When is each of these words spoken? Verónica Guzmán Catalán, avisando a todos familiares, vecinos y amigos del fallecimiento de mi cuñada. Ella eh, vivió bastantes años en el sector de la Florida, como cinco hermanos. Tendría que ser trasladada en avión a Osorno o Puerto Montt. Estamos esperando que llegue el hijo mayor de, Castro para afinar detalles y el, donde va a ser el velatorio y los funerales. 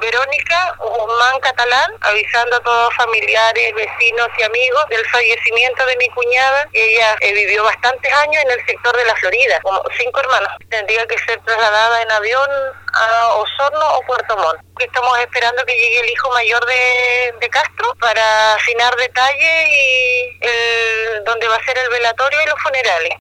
Verónica 0.00 0.74
Guzmán 0.78 1.40
Catalán, 1.40 1.92
avisando 2.00 2.56
a 2.56 2.60
todos 2.60 2.94
familiares, 2.94 3.74
vecinos 3.74 4.28
y 4.38 4.42
amigos 4.42 4.84
del 4.88 5.04
fallecimiento 5.06 5.84
de 5.86 5.96
mi 5.96 6.08
cuñada. 6.10 6.68
Ella 6.72 7.16
eh, 7.20 7.32
vivió 7.32 7.64
bastantes 7.64 8.12
años 8.12 8.42
en 8.44 8.50
el 8.50 8.66
sector 8.66 8.96
de 8.96 9.04
la 9.04 9.14
Florida, 9.16 9.60
como 9.62 9.82
cinco 9.98 10.20
hermanos. 10.20 10.50
Tendría 10.68 11.06
que 11.06 11.18
ser 11.18 11.40
trasladada 11.42 12.02
en 12.02 12.10
avión 12.10 12.50
a 12.94 13.34
Osorno 13.34 13.96
o 13.96 14.02
Puerto 14.02 14.36
Montt. 14.36 14.60
Estamos 14.78 15.18
esperando 15.18 15.64
que 15.64 15.74
llegue 15.74 16.00
el 16.00 16.10
hijo 16.10 16.30
mayor 16.30 16.64
de, 16.66 17.48
Castro 17.50 17.94
para 18.00 18.54
afinar 18.54 18.94
detalles 18.96 19.68
y 19.68 20.38
el, 20.40 21.24
donde 21.24 21.46
va 21.48 21.56
a 21.56 21.64
ser 21.64 21.78
el 21.78 21.88
velatorio 21.88 22.42
y 22.42 22.46
los 22.46 22.60
funerales. 22.60 23.14